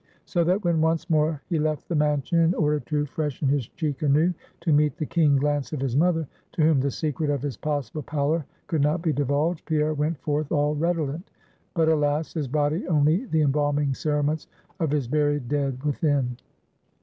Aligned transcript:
So 0.25 0.43
that 0.45 0.63
when 0.63 0.81
once 0.81 1.11
more 1.11 1.43
he 1.47 1.59
left 1.59 1.87
the 1.87 1.93
mansion 1.93 2.39
in 2.39 2.55
order 2.55 2.79
to 2.79 3.05
freshen 3.05 3.47
his 3.47 3.67
cheek 3.67 4.01
anew 4.01 4.33
to 4.61 4.73
meet 4.73 4.97
the 4.97 5.05
keen 5.05 5.35
glance 5.35 5.73
of 5.73 5.79
his 5.79 5.95
mother 5.95 6.27
to 6.53 6.63
whom 6.63 6.79
the 6.79 6.89
secret 6.89 7.29
of 7.29 7.43
his 7.43 7.55
possible 7.55 8.01
pallor 8.01 8.43
could 8.65 8.81
not 8.81 9.03
be 9.03 9.13
divulged; 9.13 9.63
Pierre 9.67 9.93
went 9.93 10.17
forth 10.17 10.51
all 10.51 10.73
redolent; 10.73 11.29
but 11.75 11.87
alas! 11.87 12.33
his 12.33 12.47
body 12.47 12.87
only 12.87 13.25
the 13.25 13.41
embalming 13.43 13.93
cerements 13.93 14.47
of 14.79 14.89
his 14.89 15.07
buried 15.07 15.47
dead 15.47 15.83
within. 15.83 16.35